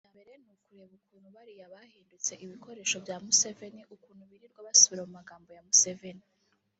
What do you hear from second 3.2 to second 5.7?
Museveni ukuntu birirwa basubira mu magambo ya